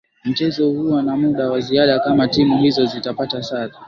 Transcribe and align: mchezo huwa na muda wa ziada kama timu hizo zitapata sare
mchezo 0.25 0.69
huwa 0.69 1.03
na 1.03 1.17
muda 1.17 1.49
wa 1.51 1.59
ziada 1.61 1.99
kama 1.99 2.27
timu 2.27 2.57
hizo 2.57 2.85
zitapata 2.85 3.43
sare 3.43 3.73